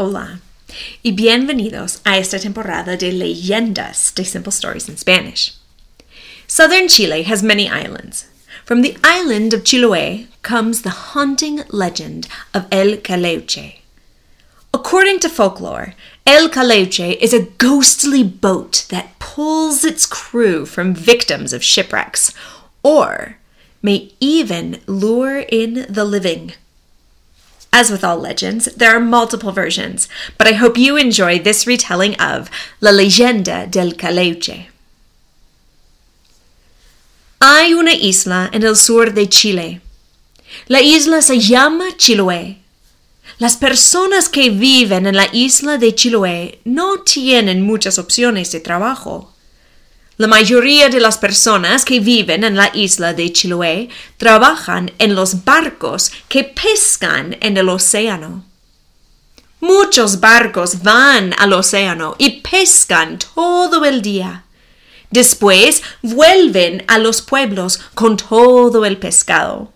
Hola 0.00 0.40
y 1.02 1.12
bienvenidos 1.12 2.00
a 2.06 2.16
esta 2.16 2.38
temporada 2.38 2.96
de 2.96 3.12
leyendas 3.12 4.14
de 4.14 4.24
Simple 4.24 4.50
Stories 4.50 4.88
in 4.88 4.96
Spanish. 4.96 5.52
Southern 6.46 6.88
Chile 6.88 7.24
has 7.24 7.42
many 7.42 7.68
islands. 7.68 8.24
From 8.64 8.80
the 8.80 8.96
island 9.04 9.52
of 9.52 9.62
Chiloé 9.62 10.28
comes 10.40 10.80
the 10.80 11.12
haunting 11.12 11.64
legend 11.68 12.28
of 12.54 12.64
El 12.72 12.96
Caleuche. 12.96 13.80
According 14.72 15.18
to 15.20 15.28
folklore, 15.28 15.92
El 16.26 16.48
Caleuche 16.48 17.18
is 17.20 17.34
a 17.34 17.50
ghostly 17.58 18.22
boat 18.22 18.86
that 18.88 19.18
pulls 19.18 19.84
its 19.84 20.06
crew 20.06 20.64
from 20.64 20.94
victims 20.94 21.52
of 21.52 21.62
shipwrecks, 21.62 22.32
or 22.82 23.36
may 23.82 24.14
even 24.18 24.80
lure 24.86 25.40
in 25.40 25.84
the 25.90 26.06
living. 26.06 26.54
As 27.72 27.90
with 27.90 28.02
all 28.02 28.18
legends, 28.18 28.66
there 28.76 28.90
are 28.90 29.00
multiple 29.00 29.52
versions, 29.52 30.08
but 30.36 30.48
I 30.48 30.54
hope 30.54 30.76
you 30.76 30.96
enjoy 30.96 31.38
this 31.38 31.66
retelling 31.66 32.14
of 32.20 32.50
La 32.80 32.90
Leyenda 32.90 33.70
del 33.70 33.92
Caleuche. 33.92 34.70
Hay 37.40 37.72
una 37.72 37.92
isla 37.92 38.50
en 38.52 38.64
el 38.64 38.74
sur 38.74 39.12
de 39.12 39.26
Chile. 39.26 39.80
La 40.68 40.80
isla 40.80 41.22
se 41.22 41.38
llama 41.38 41.96
Chiloé. 41.96 42.58
Las 43.38 43.56
personas 43.56 44.28
que 44.28 44.50
viven 44.50 45.06
en 45.06 45.16
la 45.16 45.28
isla 45.32 45.78
de 45.78 45.94
Chiloé 45.94 46.60
no 46.64 46.98
tienen 46.98 47.62
muchas 47.62 47.98
opciones 47.98 48.52
de 48.52 48.60
trabajo. 48.60 49.32
La 50.20 50.26
mayoría 50.26 50.90
de 50.90 51.00
las 51.00 51.16
personas 51.16 51.86
que 51.86 51.98
viven 51.98 52.44
en 52.44 52.54
la 52.54 52.70
isla 52.74 53.14
de 53.14 53.32
Chiloé 53.32 53.88
trabajan 54.18 54.92
en 54.98 55.14
los 55.14 55.46
barcos 55.46 56.12
que 56.28 56.44
pescan 56.44 57.38
en 57.40 57.56
el 57.56 57.70
océano. 57.70 58.44
Muchos 59.60 60.20
barcos 60.20 60.82
van 60.82 61.34
al 61.38 61.54
océano 61.54 62.16
y 62.18 62.42
pescan 62.42 63.18
todo 63.34 63.86
el 63.86 64.02
día. 64.02 64.44
Después 65.10 65.82
vuelven 66.02 66.84
a 66.86 66.98
los 66.98 67.22
pueblos 67.22 67.80
con 67.94 68.18
todo 68.18 68.84
el 68.84 68.98
pescado. 68.98 69.72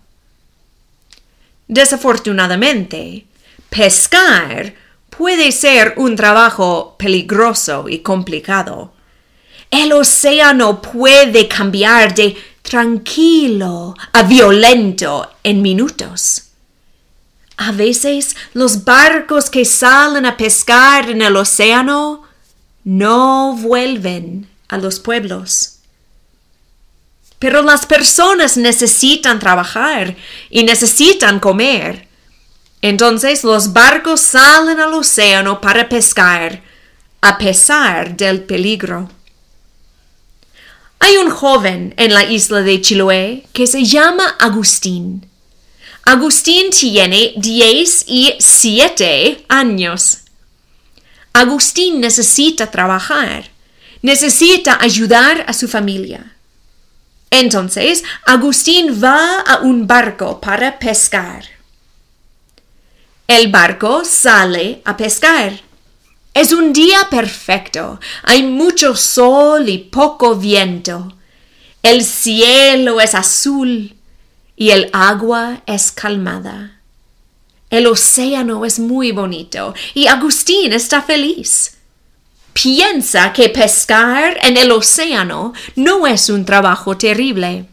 Desafortunadamente, 1.67 3.25
pescar 3.71 4.75
puede 5.09 5.51
ser 5.51 5.95
un 5.97 6.15
trabajo 6.15 6.93
peligroso 6.99 7.89
y 7.89 8.01
complicado. 8.01 8.94
El 9.71 9.93
océano 9.93 10.81
puede 10.81 11.47
cambiar 11.47 12.13
de 12.13 12.37
tranquilo 12.61 13.95
a 14.13 14.23
violento 14.23 15.29
en 15.43 15.61
minutos. 15.61 16.43
A 17.57 17.71
veces 17.71 18.35
los 18.53 18.83
barcos 18.83 19.49
que 19.49 19.63
salen 19.63 20.25
a 20.25 20.35
pescar 20.35 21.09
en 21.09 21.21
el 21.21 21.35
océano 21.37 22.23
no 22.83 23.55
vuelven 23.55 24.47
a 24.67 24.77
los 24.77 24.99
pueblos. 24.99 25.77
Pero 27.39 27.61
las 27.61 27.85
personas 27.85 28.57
necesitan 28.57 29.39
trabajar 29.39 30.15
y 30.49 30.63
necesitan 30.63 31.39
comer. 31.39 32.07
Entonces 32.81 33.43
los 33.43 33.73
barcos 33.73 34.21
salen 34.21 34.79
al 34.79 34.93
océano 34.93 35.61
para 35.61 35.87
pescar, 35.87 36.61
a 37.21 37.37
pesar 37.37 38.15
del 38.17 38.43
peligro. 38.43 39.09
Hay 40.99 41.17
un 41.17 41.29
joven 41.29 41.93
en 41.97 42.13
la 42.13 42.23
isla 42.23 42.61
de 42.61 42.81
Chiloé 42.81 43.45
que 43.53 43.67
se 43.67 43.83
llama 43.83 44.35
Agustín. 44.39 45.27
Agustín 46.03 46.69
tiene 46.69 47.33
10 47.37 48.05
y 48.07 48.33
7 48.39 49.45
años. 49.49 50.19
Agustín 51.33 51.99
necesita 51.99 52.71
trabajar, 52.71 53.49
necesita 54.01 54.77
ayudar 54.81 55.43
a 55.47 55.53
su 55.53 55.67
familia. 55.67 56.35
Entonces, 57.29 58.03
Agustín 58.25 59.03
va 59.03 59.41
a 59.41 59.59
un 59.59 59.87
barco 59.87 60.39
para 60.39 60.79
pescar. 60.79 61.43
El 63.27 63.51
barco 63.51 64.05
sale 64.05 64.81
a 64.85 64.95
pescar. 64.95 65.64
Es 66.35 66.51
un 66.51 66.73
día 66.73 67.07
perfecto. 67.09 67.97
Hay 68.23 68.43
mucho 68.43 68.93
sol 68.97 69.69
y 69.69 69.77
poco 69.77 70.35
viento. 70.35 71.13
El 71.81 72.03
cielo 72.03 72.99
es 72.99 73.15
azul 73.15 73.95
y 74.57 74.71
el 74.71 74.89
agua 74.91 75.61
es 75.65 75.93
calmada. 75.93 76.81
El 77.69 77.87
océano 77.87 78.65
es 78.65 78.79
muy 78.79 79.13
bonito 79.13 79.73
y 79.93 80.07
Agustín 80.07 80.73
está 80.73 81.01
feliz. 81.01 81.77
Piensa 82.51 83.31
que 83.31 83.47
pescar 83.47 84.37
en 84.41 84.57
el 84.57 84.73
océano 84.73 85.53
no 85.77 86.05
es 86.05 86.29
un 86.29 86.43
trabajo 86.43 86.97
terrible. 86.97 87.65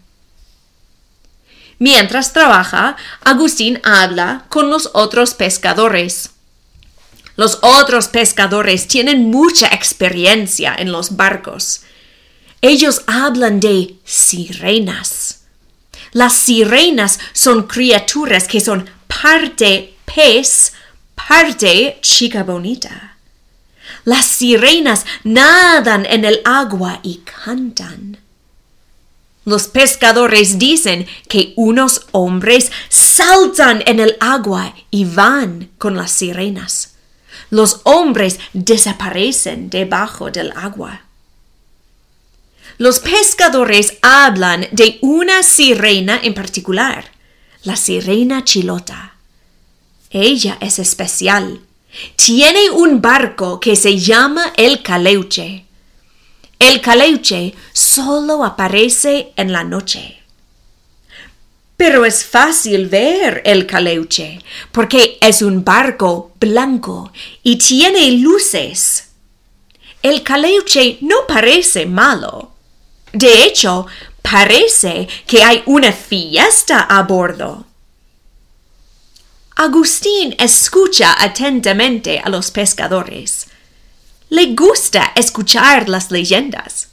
Mientras 1.81 2.33
trabaja, 2.33 2.97
Agustín 3.25 3.81
habla 3.83 4.45
con 4.49 4.71
los 4.71 4.91
otros 4.95 5.35
pescadores. 5.35 6.31
Los 7.37 7.59
otros 7.63 8.09
pescadores 8.09 8.87
tienen 8.87 9.31
mucha 9.31 9.69
experiencia 9.69 10.75
en 10.77 10.93
los 10.93 11.17
barcos. 11.17 11.83
Ellos 12.61 13.03
hablan 13.07 13.59
de 13.59 13.97
sirenas. 14.05 15.41
Las 16.13 16.35
sirenas 16.35 17.19
son 17.33 17.67
criaturas 17.67 18.47
que 18.47 18.61
son 18.61 18.89
parte 19.07 19.95
pez, 20.05 20.75
parte 21.15 21.99
chica 22.03 22.43
bonita. 22.43 23.17
Las 24.05 24.27
sirenas 24.27 25.07
nadan 25.25 26.05
en 26.07 26.25
el 26.27 26.41
agua 26.45 27.01
y 27.03 27.23
cantan. 27.45 28.19
Los 29.45 29.69
pescadores 29.69 30.59
dicen 30.59 31.07
que 31.29 31.53
unos 31.57 32.07
hombres 32.13 32.71
saltan 32.91 33.83
en 33.87 34.01
el 34.01 34.17
agua 34.21 34.75
y 34.91 35.05
van 35.05 35.71
con 35.79 35.97
las 35.97 36.13
sirenas 36.13 36.92
los 37.53 37.83
hombres 37.85 38.41
desaparecen 38.55 39.69
debajo 39.69 40.31
del 40.31 40.53
agua. 40.53 41.03
Los 42.79 42.99
pescadores 42.99 43.99
hablan 44.01 44.69
de 44.73 44.99
una 45.03 45.43
sirena 45.43 46.19
en 46.23 46.33
particular, 46.33 47.13
la 47.65 47.77
sirena 47.77 48.43
chilota. 48.43 49.17
Ella 50.09 50.57
es 50.63 50.79
especial. 50.79 51.61
Tiene 52.17 52.71
un 52.71 53.03
barco 53.03 53.61
que 53.61 53.77
se 53.77 53.99
llama 53.99 54.55
el 54.57 54.83
caleuche. 54.83 55.67
El 56.59 56.81
caleuche 56.81 57.55
solo 57.75 58.47
aparece 58.47 59.35
en 59.37 59.53
la 59.53 59.63
noche. 59.63 60.22
Pero 61.85 62.05
es 62.05 62.25
fácil 62.25 62.87
ver 62.87 63.43
el 63.45 63.67
caleuche, 63.67 64.39
porque 64.71 65.19
es 65.21 65.43
un 65.43 65.65
barco 65.65 66.31
blanco 66.39 67.13
y 67.43 67.57
tiene 67.57 68.13
luces. 68.13 69.09
El 70.01 70.23
caleuche 70.23 70.99
no 71.01 71.27
parece 71.27 71.87
malo. 71.87 72.53
De 73.13 73.43
hecho, 73.43 73.89
parece 74.23 75.09
que 75.27 75.43
hay 75.43 75.65
una 75.67 75.91
fiesta 75.91 76.83
a 76.83 77.03
bordo. 77.03 77.67
Agustín 79.57 80.37
escucha 80.39 81.17
atentamente 81.19 82.21
a 82.21 82.29
los 82.29 82.53
pescadores. 82.53 83.49
Le 84.29 84.55
gusta 84.55 85.11
escuchar 85.17 85.89
las 85.89 86.13
leyendas. 86.13 86.91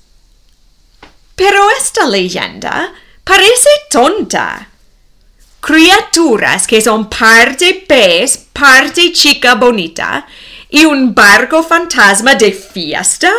Pero 1.35 1.69
esta 1.79 2.07
leyenda 2.07 2.91
parece 3.23 3.69
tonta 3.91 4.68
criaturas 5.59 6.65
que 6.67 6.81
son 6.81 7.09
parte 7.09 7.85
pez, 7.87 8.37
parte 8.53 9.11
chica 9.11 9.55
bonita 9.55 10.25
y 10.69 10.85
un 10.85 11.13
barco 11.13 11.63
fantasma 11.63 12.35
de 12.35 12.51
fiesta? 12.51 13.31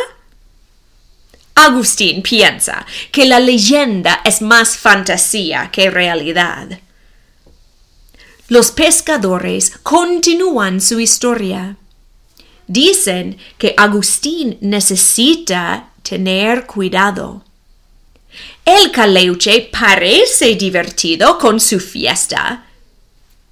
Agustín 1.55 2.22
piensa 2.22 2.87
que 3.12 3.26
la 3.26 3.38
leyenda 3.38 4.20
es 4.25 4.40
más 4.40 4.76
fantasía 4.76 5.70
que 5.70 5.90
realidad. 5.90 6.81
Los 8.49 8.73
pescadores 8.73 9.78
continúan 9.82 10.81
su 10.81 10.99
historia. 11.00 11.76
Dicen 12.66 13.37
que 13.58 13.75
Agustín 13.76 14.58
necesita 14.61 15.90
tener 16.02 16.66
cuidado 16.66 17.44
el 18.64 18.90
caleuche 18.92 19.68
parece 19.72 20.54
divertido 20.54 21.38
con 21.38 21.60
su 21.60 21.80
fiesta, 21.80 22.66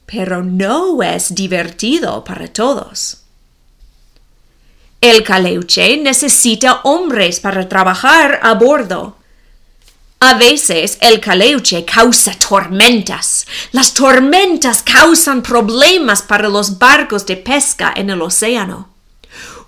pero 0.06 0.42
no 0.42 1.02
es 1.02 1.34
divertido 1.34 2.24
para 2.24 2.48
todos. 2.48 3.18
El 5.00 5.22
caleuche 5.22 5.96
necesita 5.98 6.80
hombres 6.82 7.40
para 7.40 7.68
trabajar 7.68 8.40
a 8.42 8.54
bordo. 8.54 9.16
A 10.20 10.34
veces 10.34 10.98
el 11.00 11.20
caleuche 11.20 11.84
causa 11.84 12.34
tormentas. 12.34 13.46
Las 13.70 13.94
tormentas 13.94 14.82
causan 14.82 15.42
problemas 15.42 16.22
para 16.22 16.48
los 16.48 16.78
barcos 16.78 17.24
de 17.26 17.36
pesca 17.36 17.92
en 17.94 18.10
el 18.10 18.20
océano. 18.22 18.97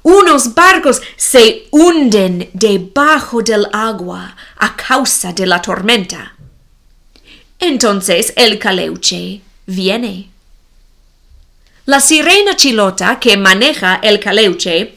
Unos 0.03 0.55
barcos 0.55 1.03
se 1.17 1.67
hunden 1.71 2.49
debajo 2.53 3.43
del 3.43 3.67
agua 3.73 4.37
a 4.57 4.77
causa 4.77 5.33
de 5.33 5.47
la 5.47 5.61
tormenta. 5.61 6.35
Entonces 7.59 8.33
el 8.37 8.59
caleuche 8.59 9.43
viene. 9.67 10.31
La 11.85 12.01
sirena 12.01 12.57
chilota 12.57 13.19
que 13.19 13.37
maneja 13.37 14.01
el 14.03 14.21
caleuche 14.21 14.97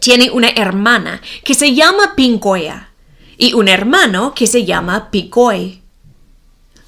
tiene 0.00 0.30
una 0.30 0.48
hermana 0.48 1.22
que 1.44 1.54
se 1.54 1.74
llama 1.74 2.14
Pincoya 2.14 2.90
y 3.38 3.54
un 3.54 3.68
hermano 3.68 4.34
que 4.34 4.46
se 4.46 4.64
llama 4.64 5.10
Picoy. 5.10 5.80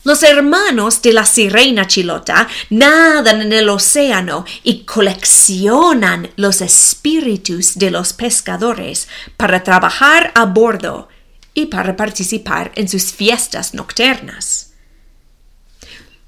Los 0.06 0.22
hermanos 0.22 1.02
de 1.02 1.12
la 1.12 1.26
sirena 1.26 1.88
chilota 1.88 2.46
nadan 2.70 3.42
en 3.42 3.52
el 3.52 3.68
océano 3.68 4.44
y 4.62 4.84
coleccionan 4.84 6.30
los 6.36 6.60
espíritus 6.60 7.74
de 7.74 7.90
los 7.90 8.12
pescadores 8.12 9.08
para 9.36 9.64
trabajar 9.64 10.30
a 10.36 10.44
bordo 10.44 11.08
y 11.54 11.66
para 11.66 11.96
participar 11.96 12.70
en 12.76 12.88
sus 12.88 13.12
fiestas 13.12 13.74
nocturnas. 13.74 14.74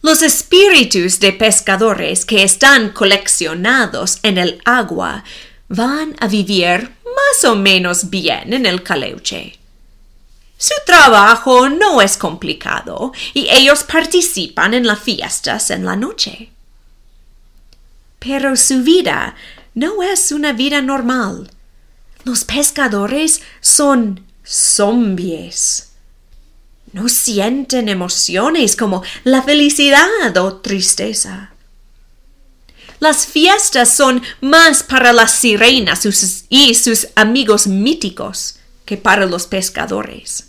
Los 0.03 0.23
espíritus 0.23 1.21
de 1.21 1.33
pescadores 1.33 2.25
que 2.25 2.43
están 2.43 2.89
coleccionados 2.91 4.19
en 4.25 4.39
el 4.39 4.61
agua 4.65 5.23
van 5.69 6.17
a 6.19 6.27
vivir 6.27 6.97
más 7.05 7.45
o 7.45 7.55
menos 7.55 8.11
bien 8.11 8.53
en 8.55 8.67
el 8.67 8.83
caleuche. 8.83 9.57
Su 10.61 10.75
trabajo 10.85 11.69
no 11.69 12.03
es 12.03 12.17
complicado 12.17 13.13
y 13.33 13.47
ellos 13.49 13.85
participan 13.85 14.75
en 14.75 14.89
las 14.89 14.99
fiestas 14.99 15.71
en 15.71 15.85
la 15.85 15.95
noche. 15.95 16.51
Pero 18.19 18.57
su 18.57 18.83
vida 18.83 19.37
no 19.75 20.03
es 20.03 20.33
una 20.33 20.53
vida 20.53 20.83
normal. 20.83 21.49
Los 22.25 22.43
pescadores 22.45 23.41
son 23.61 24.27
zombies. 24.43 25.91
No 26.93 27.09
sienten 27.09 27.89
emociones 27.89 28.75
como 28.75 29.05
la 29.23 29.43
felicidad 29.43 30.37
o 30.39 30.57
tristeza. 30.57 31.53
Las 32.99 33.27
fiestas 33.27 33.97
son 33.97 34.25
más 34.41 34.83
para 34.83 35.13
las 35.13 35.31
sirenas 35.31 36.05
y 36.49 36.75
sus 36.75 37.07
amigos 37.15 37.69
míticos 37.69 38.57
que 38.85 38.97
para 38.97 39.27
los 39.27 39.47
pescadores. 39.47 40.48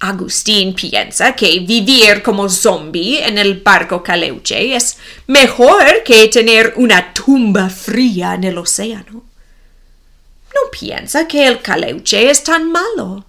Agustín 0.00 0.74
piensa 0.74 1.34
que 1.34 1.58
vivir 1.60 2.22
como 2.22 2.48
zombie 2.48 3.20
en 3.20 3.36
el 3.36 3.60
barco 3.60 4.02
Caleuche 4.02 4.76
es 4.76 4.96
mejor 5.26 6.04
que 6.04 6.28
tener 6.28 6.74
una 6.76 7.12
tumba 7.12 7.68
fría 7.68 8.34
en 8.34 8.44
el 8.44 8.58
océano. 8.58 9.24
No 10.54 10.70
piensa 10.70 11.26
que 11.26 11.46
el 11.46 11.60
Caleuche 11.60 12.30
es 12.30 12.44
tan 12.44 12.70
malo. 12.70 13.24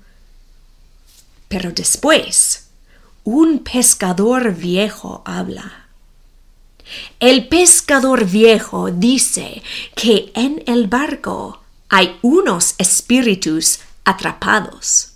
Pero 1.48 1.72
después, 1.72 2.68
un 3.24 3.60
pescador 3.60 4.54
viejo 4.54 5.24
habla. 5.26 5.88
El 7.20 7.48
pescador 7.48 8.26
viejo 8.26 8.92
dice 8.92 9.64
que 9.96 10.32
en 10.36 10.64
el 10.68 10.88
barco 10.88 11.64
hay 11.90 12.18
unos 12.22 12.76
espíritus 12.78 13.80
atrapados. 14.06 15.09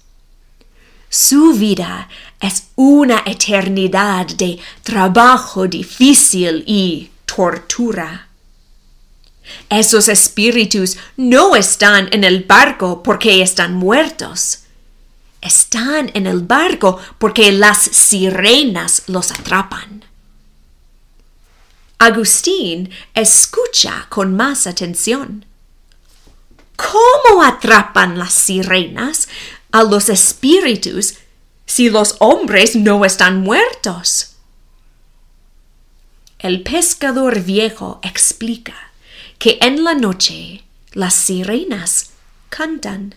Su 1.16 1.54
vida 1.54 2.10
es 2.40 2.70
una 2.74 3.22
eternidad 3.28 4.26
de 4.26 4.58
trabajo 4.82 5.68
difícil 5.68 6.64
y 6.66 7.12
tortura. 7.28 8.30
Esos 9.70 10.10
espíritus 10.10 10.98
no 11.16 11.56
están 11.56 12.10
en 12.12 12.24
el 12.24 12.46
barco 12.46 13.04
porque 13.04 13.44
están 13.44 13.76
muertos. 13.76 14.62
Están 15.40 16.10
en 16.16 16.26
el 16.26 16.40
barco 16.40 17.00
porque 17.20 17.52
las 17.52 17.78
sirenas 17.78 19.04
los 19.06 19.30
atrapan. 19.30 20.04
Agustín 22.00 22.90
escucha 23.14 24.08
con 24.10 24.36
más 24.36 24.66
atención. 24.66 25.46
¿Cómo 26.76 27.44
atrapan 27.44 28.18
las 28.18 28.34
sirenas 28.34 29.28
a 29.74 29.84
los 29.84 30.08
espíritus 30.08 31.16
si 31.66 31.90
los 31.90 32.16
hombres 32.20 32.76
no 32.76 33.04
están 33.04 33.42
muertos? 33.42 34.36
El 36.38 36.62
pescador 36.62 37.42
viejo 37.42 38.00
explica 38.04 38.76
que 39.40 39.58
en 39.62 39.84
la 39.84 39.96
noche 39.96 40.64
las 40.92 41.16
sirenas 41.16 42.12
cantan. 42.50 43.16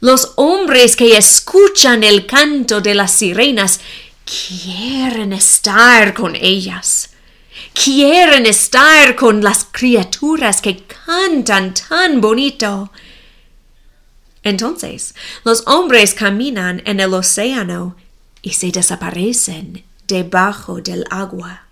Los 0.00 0.32
hombres 0.36 0.96
que 0.96 1.16
escuchan 1.16 2.04
el 2.04 2.26
canto 2.26 2.80
de 2.80 2.94
las 2.94 3.12
sirenas 3.12 3.80
quieren 4.26 5.32
estar 5.32 6.12
con 6.12 6.36
ellas. 6.36 7.10
Quieren 7.72 8.44
estar 8.44 9.16
con 9.16 9.42
las 9.42 9.66
criaturas 9.70 10.60
que 10.60 10.84
cantan 10.84 11.72
tan 11.72 12.20
bonito 12.20 12.90
entonces 14.42 15.14
los 15.44 15.66
hombres 15.66 16.14
caminan 16.14 16.82
en 16.84 17.00
el 17.00 17.14
océano 17.14 17.96
y 18.42 18.50
se 18.54 18.70
desaparecen 18.70 19.84
debajo 20.08 20.80
del 20.80 21.04
agua. 21.10 21.66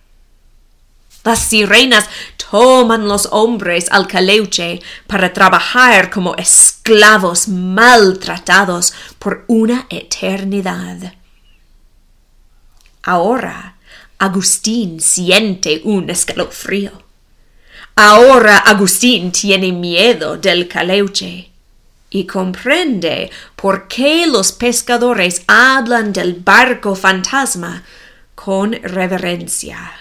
Las 1.25 1.41
sirenas 1.41 2.09
toman 2.51 3.07
los 3.07 3.29
hombres 3.31 3.89
al 3.91 4.07
caleuche 4.07 4.81
para 5.07 5.33
trabajar 5.33 6.11
como 6.11 6.35
esclavos 6.37 7.49
maltratados 7.49 8.95
por 9.19 9.45
una 9.47 9.87
eternidad. 9.91 11.13
Ahora 13.03 13.77
Agustín 14.19 15.01
siente 15.01 15.83
un 15.85 16.09
escalofrío. 16.09 16.93
Ahora 17.97 18.59
Agustín 18.59 19.33
tiene 19.33 19.73
miedo 19.73 20.39
del 20.39 20.69
caleuche 20.69 21.50
y 22.11 22.27
comprende 22.27 23.31
por 23.55 23.87
qué 23.87 24.27
los 24.27 24.51
pescadores 24.51 25.43
hablan 25.47 26.13
del 26.13 26.35
barco 26.35 26.97
fantasma 26.97 27.85
con 28.35 28.73
reverencia. 28.73 29.93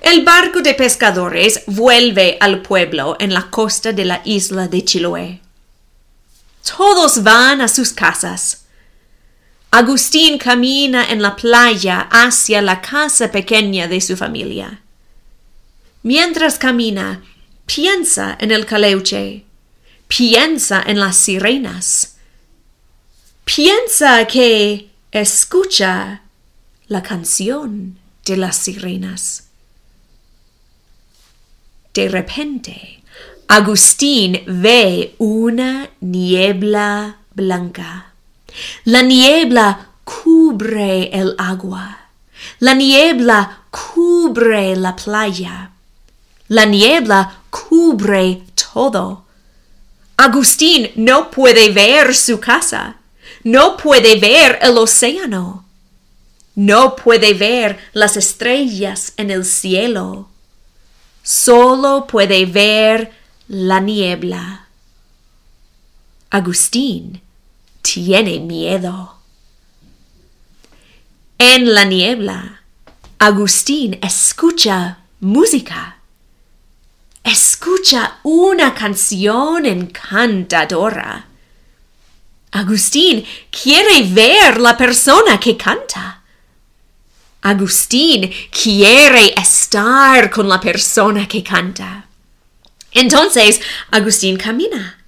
El 0.00 0.24
barco 0.24 0.60
de 0.60 0.74
pescadores 0.74 1.62
vuelve 1.66 2.36
al 2.40 2.62
pueblo 2.62 3.16
en 3.18 3.34
la 3.34 3.50
costa 3.50 3.92
de 3.92 4.04
la 4.04 4.20
isla 4.24 4.68
de 4.68 4.84
Chiloé. 4.84 5.40
Todos 6.76 7.22
van 7.22 7.62
a 7.62 7.68
sus 7.68 7.92
casas. 7.92 8.66
Agustín 9.70 10.38
camina 10.38 11.10
en 11.10 11.20
la 11.20 11.34
playa 11.34 12.08
hacia 12.10 12.62
la 12.62 12.80
casa 12.80 13.30
pequeña 13.30 13.88
de 13.88 14.00
su 14.00 14.16
familia. 14.16 14.82
Mientras 16.02 16.58
camina, 16.58 17.22
piensa 17.66 18.36
en 18.40 18.50
el 18.50 18.66
caleuche 18.66 19.44
piensa 20.08 20.82
en 20.84 20.98
las 20.98 21.16
sirenas. 21.16 22.16
Piensa 23.44 24.26
que 24.26 24.90
escucha 25.12 26.22
la 26.88 27.02
canción 27.02 27.98
de 28.24 28.36
las 28.36 28.56
sirenas. 28.56 29.44
De 31.94 32.08
repente, 32.08 33.02
Agustín 33.48 34.42
ve 34.46 35.14
una 35.18 35.88
niebla 36.00 37.18
blanca. 37.34 38.12
La 38.84 39.02
niebla 39.02 39.88
cubre 40.04 41.10
el 41.12 41.34
agua. 41.38 42.10
La 42.60 42.74
niebla 42.74 43.62
cubre 43.70 44.76
la 44.76 44.94
playa. 44.94 45.70
La 46.48 46.64
niebla 46.66 47.40
cubre 47.50 48.42
todo. 48.72 49.27
Agustín 50.20 50.90
no 50.96 51.30
puede 51.30 51.70
ver 51.70 52.12
su 52.12 52.40
casa, 52.40 52.96
no 53.44 53.76
puede 53.76 54.18
ver 54.18 54.58
el 54.62 54.76
océano, 54.76 55.64
no 56.56 56.96
puede 56.96 57.34
ver 57.34 57.78
las 57.92 58.16
estrellas 58.16 59.12
en 59.16 59.30
el 59.30 59.44
cielo, 59.44 60.28
solo 61.22 62.08
puede 62.08 62.46
ver 62.46 63.12
la 63.46 63.78
niebla. 63.78 64.66
Agustín 66.30 67.22
tiene 67.80 68.40
miedo. 68.40 69.18
En 71.38 71.72
la 71.72 71.84
niebla, 71.84 72.62
Agustín 73.20 74.00
escucha 74.02 74.98
música 75.20 75.97
escucha 77.28 78.18
una 78.22 78.74
canción 78.74 79.66
encantadora. 79.66 81.26
Agustín 82.50 83.24
quiere 83.50 84.02
ver 84.04 84.60
la 84.60 84.76
persona 84.76 85.38
que 85.38 85.56
canta. 85.56 86.22
Agustín 87.42 88.32
quiere 88.50 89.34
estar 89.34 90.30
con 90.30 90.48
la 90.48 90.60
persona 90.60 91.28
que 91.28 91.42
canta. 91.42 92.06
Entonces, 92.92 93.60
Agustín 93.90 94.36
camina. 94.36 95.04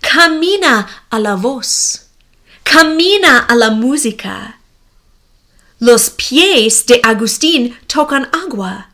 Camina 0.00 1.06
a 1.10 1.18
la 1.18 1.34
voz. 1.34 2.06
Camina 2.62 3.40
a 3.40 3.54
la 3.54 3.70
música. 3.70 4.58
Los 5.78 6.10
pies 6.10 6.86
de 6.86 7.00
Agustín 7.02 7.78
tocan 7.86 8.28
agua. 8.32 8.89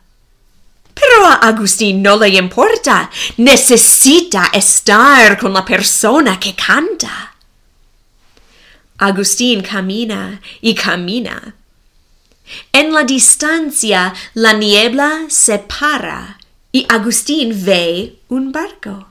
Pero 0.99 1.27
a 1.27 1.35
Agustín 1.35 2.01
no 2.01 2.17
le 2.17 2.29
importa. 2.29 3.09
Necesita 3.37 4.49
estar 4.53 5.37
con 5.37 5.53
la 5.53 5.63
persona 5.63 6.39
que 6.39 6.55
canta. 6.55 7.35
Agustín 8.97 9.61
camina 9.61 10.41
y 10.61 10.73
camina. 10.73 11.55
En 12.71 12.93
la 12.93 13.03
distancia 13.03 14.13
la 14.33 14.53
niebla 14.53 15.25
se 15.29 15.59
para 15.59 16.37
y 16.71 16.85
Agustín 16.89 17.53
ve 17.65 18.19
un 18.29 18.51
barco. 18.51 19.07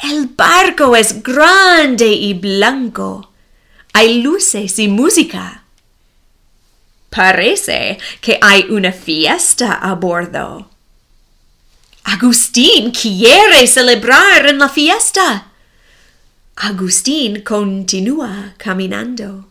El 0.00 0.26
barco 0.28 0.96
es 0.96 1.22
grande 1.22 2.06
y 2.06 2.34
blanco. 2.34 3.30
Hay 3.92 4.22
luces 4.22 4.78
y 4.78 4.88
música. 4.88 5.63
Parece 7.14 7.98
que 8.20 8.38
hay 8.42 8.66
una 8.70 8.90
fiesta 8.90 9.74
a 9.74 9.94
bordo. 9.94 10.68
Agustín 12.02 12.90
quiere 12.90 13.66
celebrar 13.68 14.46
en 14.46 14.58
la 14.58 14.68
fiesta. 14.68 15.46
Agustín 16.56 17.42
continúa 17.42 18.54
caminando. 18.56 19.46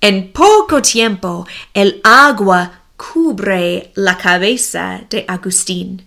En 0.00 0.32
poco 0.32 0.80
tiempo 0.80 1.46
el 1.74 2.00
agua 2.02 2.80
cubre 2.96 3.92
la 3.94 4.16
cabeza 4.16 5.02
de 5.10 5.26
Agustín. 5.28 6.06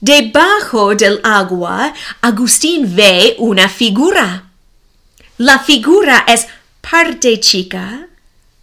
Debajo 0.00 0.94
del 0.94 1.20
agua, 1.22 1.92
Agustín 2.20 2.94
ve 2.94 3.36
una 3.38 3.68
figura. 3.68 4.50
La 5.38 5.58
figura 5.58 6.24
es 6.26 6.46
parte 6.80 7.38
chica, 7.40 8.08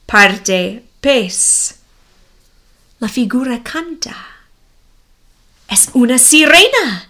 parte 0.10 0.82
pez. 1.00 1.75
La 3.00 3.08
figura 3.08 3.62
canta. 3.62 4.16
Es 5.68 5.89
una 5.94 6.18
sirena. 6.18 7.10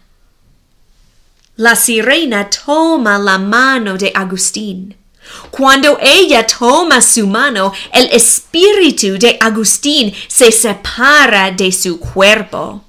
La 1.55 1.75
sirena 1.75 2.49
toma 2.49 3.17
la 3.17 3.37
mano 3.37 3.97
de 3.97 4.11
Agustín. 4.13 4.95
Cuando 5.49 5.97
ella 6.01 6.45
toma 6.45 7.01
su 7.01 7.25
mano, 7.25 7.71
el 7.93 8.07
espíritu 8.11 9.17
de 9.17 9.37
Agustín 9.39 10.13
se 10.27 10.51
separa 10.51 11.51
de 11.51 11.71
su 11.71 11.99
cuerpo. 11.99 12.83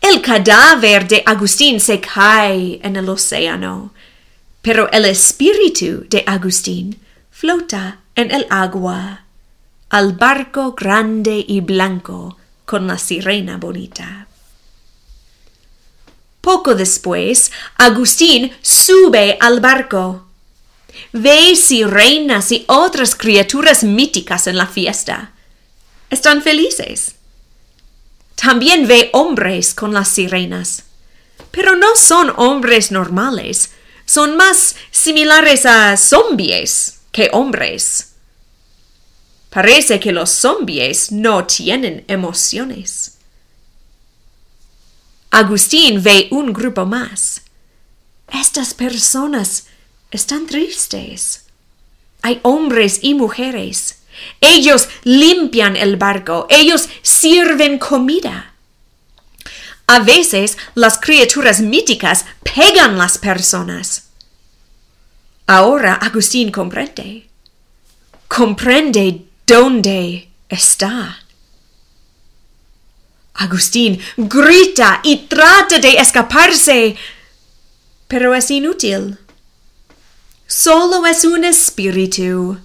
El 0.00 0.20
cadáver 0.20 1.08
de 1.08 1.22
Agustín 1.26 1.80
se 1.80 2.00
cae 2.00 2.78
en 2.82 2.94
el 2.96 3.08
océano, 3.08 3.92
pero 4.62 4.90
el 4.92 5.04
espíritu 5.06 6.06
de 6.08 6.22
Agustín 6.26 6.98
flota 7.30 7.98
en 8.20 8.30
el 8.30 8.46
agua 8.50 9.24
al 9.88 10.12
barco 10.12 10.72
grande 10.72 11.44
y 11.46 11.60
blanco 11.60 12.36
con 12.64 12.86
la 12.86 12.96
sirena 12.96 13.56
bonita. 13.56 14.28
Poco 16.40 16.74
después, 16.74 17.50
Agustín 17.76 18.52
sube 18.62 19.36
al 19.40 19.60
barco. 19.60 20.26
Ve 21.12 21.54
sirenas 21.56 22.52
y 22.52 22.64
otras 22.68 23.14
criaturas 23.14 23.84
míticas 23.84 24.46
en 24.46 24.56
la 24.56 24.66
fiesta. 24.66 25.32
Están 26.08 26.42
felices. 26.42 27.16
También 28.36 28.86
ve 28.86 29.10
hombres 29.12 29.74
con 29.74 29.92
las 29.92 30.08
sirenas. 30.08 30.84
Pero 31.50 31.76
no 31.76 31.96
son 31.96 32.32
hombres 32.36 32.92
normales, 32.92 33.70
son 34.06 34.36
más 34.36 34.76
similares 34.90 35.66
a 35.66 35.96
zombies 35.96 37.00
que 37.12 37.28
hombres. 37.32 38.09
Parece 39.50 39.98
que 39.98 40.12
los 40.12 40.30
zombies 40.30 41.10
no 41.10 41.44
tienen 41.44 42.04
emociones. 42.06 43.18
Agustín 45.30 46.02
ve 46.02 46.28
un 46.30 46.52
grupo 46.52 46.86
más. 46.86 47.42
Estas 48.32 48.74
personas 48.74 49.66
están 50.10 50.46
tristes. 50.46 51.46
Hay 52.22 52.38
hombres 52.42 53.00
y 53.02 53.14
mujeres. 53.14 54.02
Ellos 54.40 54.88
limpian 55.02 55.76
el 55.76 55.96
barco. 55.96 56.46
Ellos 56.48 56.88
sirven 57.02 57.78
comida. 57.78 58.54
A 59.86 59.98
veces 60.00 60.58
las 60.76 60.98
criaturas 60.98 61.60
míticas 61.60 62.24
pegan 62.54 62.98
las 62.98 63.18
personas. 63.18 64.10
Ahora 65.46 65.94
Agustín 65.94 66.52
comprende. 66.52 67.28
Comprende 68.28 69.29
¿Dónde 69.50 70.28
está? 70.48 71.18
Agustín 73.34 73.98
grita 74.16 75.00
y 75.02 75.26
trata 75.26 75.80
de 75.80 75.94
escaparse, 75.94 76.94
pero 78.06 78.32
es 78.32 78.48
inútil. 78.52 79.18
Solo 80.46 81.04
es 81.04 81.24
un 81.24 81.42
espíritu, 81.42 82.60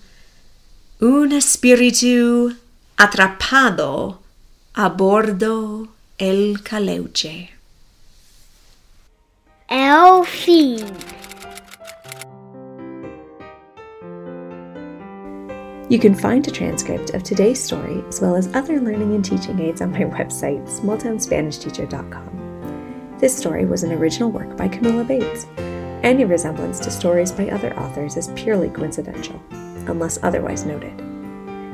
un 0.99 1.31
espíritu 1.31 2.55
atrapado 2.97 4.21
a 4.75 4.89
bordo 4.89 5.87
el 6.19 6.61
caleuche. 6.61 7.49
El 9.67 10.23
fin. 10.23 10.85
You 15.87 15.99
can 15.99 16.15
find 16.15 16.47
a 16.47 16.51
transcript 16.51 17.11
of 17.11 17.21
today's 17.21 17.63
story 17.63 18.03
as 18.07 18.19
well 18.19 18.35
as 18.35 18.51
other 18.55 18.81
learning 18.81 19.13
and 19.13 19.23
teaching 19.23 19.59
aids 19.59 19.81
on 19.81 19.91
my 19.91 19.99
website, 19.99 20.67
smalltownspanishteacher.com. 20.67 23.17
This 23.19 23.37
story 23.37 23.65
was 23.65 23.83
an 23.83 23.91
original 23.91 24.31
work 24.31 24.57
by 24.57 24.67
Camilla 24.67 25.03
Bates. 25.03 25.45
Any 26.01 26.25
resemblance 26.25 26.79
to 26.79 26.89
stories 26.89 27.31
by 27.31 27.49
other 27.49 27.79
authors 27.79 28.17
is 28.17 28.31
purely 28.35 28.69
coincidental, 28.69 29.39
unless 29.87 30.17
otherwise 30.23 30.65
noted. 30.65 30.99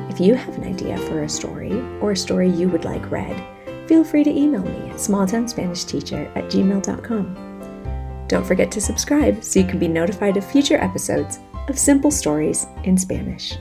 If 0.09 0.19
you 0.19 0.35
have 0.35 0.57
an 0.57 0.65
idea 0.65 0.97
for 0.97 1.23
a 1.23 1.29
story 1.29 1.71
or 2.01 2.11
a 2.11 2.17
story 2.17 2.49
you 2.49 2.67
would 2.67 2.83
like 2.83 3.09
read, 3.09 3.41
feel 3.87 4.03
free 4.03 4.25
to 4.25 4.29
email 4.29 4.63
me 4.63 4.89
at 4.89 4.97
smalltownspanishteacher 4.97 6.35
at 6.35 6.51
gmail.com. 6.51 8.27
Don't 8.27 8.45
forget 8.45 8.73
to 8.73 8.81
subscribe 8.81 9.41
so 9.41 9.61
you 9.61 9.65
can 9.65 9.79
be 9.79 9.87
notified 9.87 10.35
of 10.35 10.43
future 10.45 10.75
episodes 10.77 11.39
of 11.69 11.79
Simple 11.79 12.11
Stories 12.11 12.67
in 12.83 12.97
Spanish. 12.97 13.57